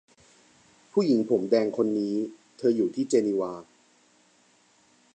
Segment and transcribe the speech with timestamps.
[0.91, 2.15] ผู้หญิงผมแดงคนนี้
[2.57, 3.53] เธออยู่ที่เจนีวา